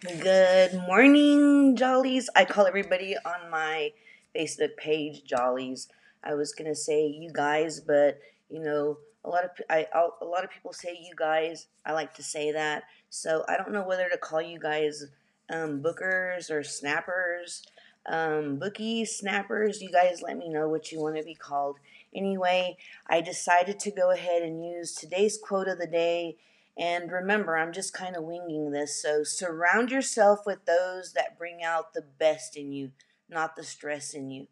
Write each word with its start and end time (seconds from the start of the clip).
Good 0.00 0.74
morning, 0.74 1.74
Jollies. 1.74 2.28
I 2.36 2.44
call 2.44 2.66
everybody 2.68 3.16
on 3.16 3.50
my 3.50 3.90
Facebook 4.32 4.76
page 4.76 5.24
Jollies. 5.24 5.88
I 6.22 6.34
was 6.34 6.52
gonna 6.52 6.76
say 6.76 7.08
you 7.08 7.32
guys, 7.32 7.80
but 7.80 8.20
you 8.48 8.60
know, 8.60 8.98
a 9.24 9.28
lot 9.28 9.42
of 9.42 9.50
I 9.68 9.88
a 9.92 10.24
lot 10.24 10.44
of 10.44 10.50
people 10.50 10.72
say 10.72 10.96
you 11.02 11.16
guys. 11.16 11.66
I 11.84 11.94
like 11.94 12.14
to 12.14 12.22
say 12.22 12.52
that, 12.52 12.84
so 13.10 13.44
I 13.48 13.56
don't 13.56 13.72
know 13.72 13.82
whether 13.82 14.08
to 14.08 14.16
call 14.16 14.40
you 14.40 14.60
guys 14.60 15.04
um, 15.50 15.82
bookers 15.82 16.48
or 16.48 16.62
snappers, 16.62 17.64
um, 18.06 18.56
bookies, 18.60 19.16
snappers. 19.16 19.82
You 19.82 19.90
guys, 19.90 20.22
let 20.22 20.38
me 20.38 20.48
know 20.48 20.68
what 20.68 20.92
you 20.92 21.00
want 21.00 21.16
to 21.16 21.24
be 21.24 21.34
called. 21.34 21.78
Anyway, 22.14 22.76
I 23.08 23.20
decided 23.20 23.80
to 23.80 23.90
go 23.90 24.12
ahead 24.12 24.42
and 24.42 24.64
use 24.64 24.94
today's 24.94 25.36
quote 25.36 25.66
of 25.66 25.78
the 25.78 25.88
day 25.88 26.36
and 26.78 27.10
remember, 27.10 27.56
I'm 27.56 27.72
just 27.72 27.92
kind 27.92 28.14
of 28.14 28.22
winging 28.22 28.70
this. 28.70 29.02
So 29.02 29.24
surround 29.24 29.90
yourself 29.90 30.40
with 30.46 30.64
those 30.64 31.12
that 31.14 31.36
bring 31.36 31.62
out 31.62 31.92
the 31.92 32.04
best 32.18 32.56
in 32.56 32.72
you, 32.72 32.92
not 33.28 33.56
the 33.56 33.64
stress 33.64 34.14
in 34.14 34.30
you. 34.30 34.46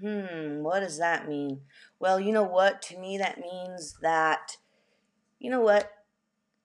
Hmm, 0.00 0.62
what 0.62 0.80
does 0.80 0.98
that 0.98 1.28
mean? 1.28 1.60
Well, 2.00 2.18
you 2.18 2.32
know 2.32 2.44
what? 2.44 2.82
To 2.82 2.98
me, 2.98 3.16
that 3.18 3.38
means 3.38 3.96
that, 4.02 4.56
you 5.38 5.50
know 5.50 5.60
what? 5.60 5.90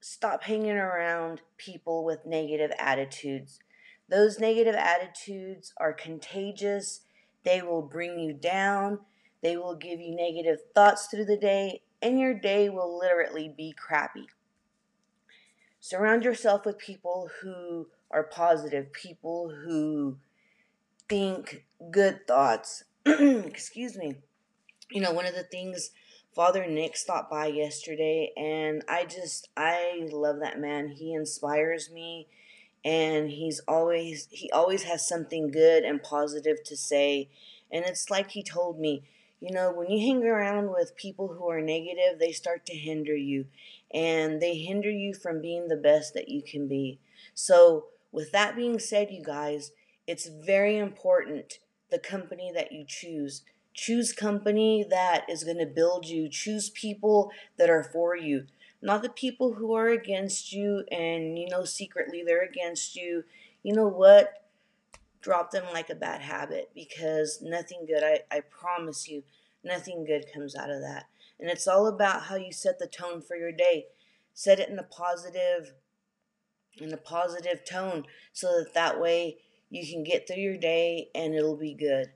Stop 0.02 0.44
hanging 0.44 0.72
around 0.72 1.42
people 1.58 2.04
with 2.04 2.26
negative 2.26 2.72
attitudes. 2.78 3.60
Those 4.10 4.40
negative 4.40 4.76
attitudes 4.76 5.74
are 5.78 5.94
contagious. 5.94 7.02
They 7.44 7.62
will 7.62 7.82
bring 7.84 8.20
you 8.20 8.34
down. 8.34 9.00
They 9.42 9.58
will 9.58 9.76
give 9.76 10.00
you 10.00 10.16
negative 10.16 10.60
thoughts 10.74 11.08
through 11.08 11.26
the 11.26 11.38
day, 11.38 11.82
and 12.02 12.20
your 12.20 12.34
day 12.34 12.70
will 12.70 12.98
literally 12.98 13.54
be 13.56 13.74
crappy. 13.78 14.28
Surround 15.86 16.24
yourself 16.24 16.66
with 16.66 16.78
people 16.78 17.30
who 17.42 17.90
are 18.10 18.24
positive, 18.24 18.94
people 18.94 19.50
who 19.50 20.16
think 21.10 21.66
good 21.92 22.26
thoughts. 22.26 22.86
Excuse 23.06 23.98
me. 23.98 24.16
You 24.92 25.02
know, 25.02 25.12
one 25.12 25.26
of 25.26 25.36
the 25.36 25.44
things 25.44 25.92
Father 26.34 26.66
Nick 26.66 26.96
stopped 26.96 27.30
by 27.30 27.48
yesterday, 27.48 28.32
and 28.38 28.82
I 28.88 29.04
just, 29.04 29.50
I 29.58 30.08
love 30.10 30.40
that 30.40 30.58
man. 30.58 30.88
He 30.88 31.14
inspires 31.14 31.92
me, 31.92 32.30
and 32.86 33.30
he's 33.30 33.60
always, 33.68 34.30
he 34.32 34.50
always 34.52 34.84
has 34.84 35.06
something 35.06 35.52
good 35.52 35.84
and 35.84 36.02
positive 36.02 36.64
to 36.64 36.78
say. 36.78 37.28
And 37.70 37.84
it's 37.84 38.10
like 38.10 38.32
he 38.32 38.42
told 38.42 38.80
me, 38.80 39.04
you 39.44 39.52
know, 39.52 39.74
when 39.74 39.92
you 39.92 40.00
hang 40.00 40.24
around 40.24 40.72
with 40.72 40.96
people 40.96 41.28
who 41.28 41.50
are 41.50 41.60
negative, 41.60 42.18
they 42.18 42.32
start 42.32 42.66
to 42.66 42.74
hinder 42.74 43.14
you 43.14 43.46
and 43.94 44.42
they 44.42 44.56
hinder 44.56 44.90
you 44.90 45.14
from 45.14 45.42
being 45.42 45.68
the 45.68 45.76
best 45.76 46.14
that 46.14 46.30
you 46.30 46.42
can 46.42 46.70
be. 46.70 47.02
So, 47.34 47.88
with 48.14 48.32
that 48.32 48.56
being 48.56 48.80
said, 48.80 49.12
you 49.12 49.22
guys, 49.22 49.72
it's 50.08 50.30
very 50.30 50.78
important 50.78 51.60
the 51.92 52.00
company 52.00 52.54
that 52.56 52.72
you 52.72 52.86
choose. 52.88 53.42
Choose 53.74 54.14
company 54.14 54.86
that 54.90 55.26
is 55.30 55.44
going 55.44 55.58
to 55.58 55.66
build 55.66 56.08
you. 56.08 56.30
Choose 56.30 56.70
people 56.70 57.30
that 57.58 57.70
are 57.70 57.84
for 57.84 58.16
you, 58.16 58.46
not 58.82 59.02
the 59.02 59.10
people 59.10 59.56
who 59.56 59.74
are 59.74 59.90
against 59.90 60.54
you 60.54 60.86
and 60.90 61.38
you 61.38 61.50
know 61.50 61.66
secretly 61.66 62.24
they're 62.26 62.46
against 62.46 62.96
you. 62.96 63.26
You 63.62 63.74
know 63.74 63.90
what? 63.90 64.43
Drop 65.24 65.52
them 65.52 65.64
like 65.74 65.90
a 65.90 65.96
bad 65.96 66.22
habit 66.22 66.70
because 66.76 67.40
nothing 67.42 67.86
good, 67.88 68.04
I, 68.04 68.20
I 68.30 68.42
promise 68.42 69.08
you, 69.08 69.24
nothing 69.64 70.06
good 70.06 70.26
comes 70.32 70.56
out 70.56 70.70
of 70.70 70.82
that. 70.82 71.06
And 71.40 71.50
it's 71.50 71.68
all 71.68 71.88
about 71.88 72.24
how 72.24 72.36
you 72.36 72.52
set 72.52 72.78
the 72.78 72.88
tone 72.88 73.22
for 73.22 73.36
your 73.36 73.52
day. 73.52 73.88
Set 74.34 74.60
it 74.60 74.70
in 74.70 74.78
a 74.78 74.84
positive, 74.84 75.74
in 76.78 76.94
a 76.94 76.98
positive 76.98 77.64
tone 77.66 78.04
so 78.34 78.48
that 78.48 78.74
that 78.74 79.00
way 79.00 79.38
you 79.70 79.88
can 79.88 80.04
get 80.04 80.28
through 80.28 80.42
your 80.42 80.58
day 80.58 81.10
and 81.16 81.34
it'll 81.34 81.58
be 81.58 81.74
good. 81.74 82.08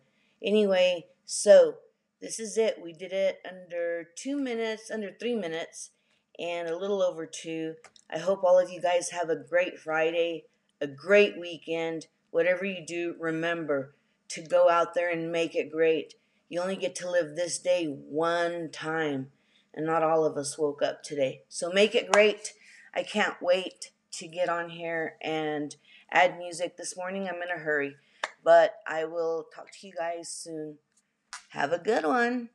Anyway, 0.44 1.05
so 1.25 1.75
this 2.21 2.39
is 2.39 2.58
it. 2.58 2.81
We 2.83 2.93
did 2.93 3.14
it 3.14 3.39
under 3.49 4.08
two 4.15 4.37
minutes, 4.37 4.92
under 4.92 5.11
three 5.11 5.36
minutes, 5.36 5.92
and 6.37 6.67
a 6.67 6.77
little 6.77 7.02
over 7.02 7.26
two. 7.26 7.76
I 8.10 8.20
hope 8.20 8.43
all 8.43 8.60
of 8.60 8.70
you 8.70 8.81
guys 8.81 9.10
have 9.10 9.30
a 9.30 9.36
great 9.36 9.80
Friday, 9.80 10.45
a 10.81 10.87
great 10.87 11.39
weekend 11.39 12.08
Whatever 12.32 12.65
you 12.65 12.86
do, 12.86 13.15
remember 13.20 13.95
to 14.30 14.42
go 14.42 14.70
out 14.70 14.93
there 14.93 15.10
and 15.10 15.32
make 15.32 15.55
it 15.55 15.71
great. 15.71 16.15
You 16.49 16.61
only 16.61 16.76
get 16.76 16.95
to 16.95 17.10
live 17.10 17.36
this 17.36 17.60
day 17.60 17.86
one 17.86 18.70
time, 18.71 19.32
and 19.73 19.86
not 19.86 20.04
all 20.04 20.26
of 20.26 20.37
us 20.37 20.58
woke 20.58 20.82
up 20.82 21.04
today. 21.04 21.42
So 21.49 21.71
make 21.71 21.95
it 21.95 22.11
great. 22.11 22.54
I 22.93 23.04
can't 23.04 23.42
wait 23.42 23.92
to 24.14 24.27
get 24.27 24.49
on 24.49 24.70
here 24.70 25.16
and 25.21 25.76
add 26.11 26.37
music. 26.37 26.77
This 26.77 26.98
morning 26.98 27.27
I'm 27.27 27.42
in 27.42 27.49
a 27.55 27.60
hurry, 27.60 27.95
but 28.43 28.76
I 28.87 29.05
will 29.05 29.45
talk 29.54 29.71
to 29.71 29.87
you 29.87 29.93
guys 29.93 30.30
soon. 30.30 30.77
Have 31.49 31.71
a 31.71 31.80
good 31.80 32.05
one. 32.05 32.49